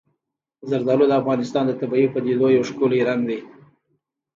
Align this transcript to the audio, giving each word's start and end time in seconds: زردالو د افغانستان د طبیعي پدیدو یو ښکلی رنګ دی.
زردالو 0.69 1.05
د 1.09 1.13
افغانستان 1.21 1.63
د 1.67 1.71
طبیعي 1.81 2.07
پدیدو 2.13 2.47
یو 2.55 2.63
ښکلی 2.69 2.99
رنګ 3.09 3.21
دی. 3.29 3.39